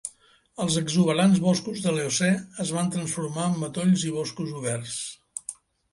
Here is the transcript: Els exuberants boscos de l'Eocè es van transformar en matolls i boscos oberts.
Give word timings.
Els 0.63 0.77
exuberants 0.79 1.41
boscos 1.43 1.83
de 1.83 1.93
l'Eocè 1.97 2.29
es 2.65 2.73
van 2.77 2.91
transformar 2.97 3.45
en 3.51 3.61
matolls 3.65 4.07
i 4.13 4.19
boscos 4.19 4.55
oberts. 4.63 4.99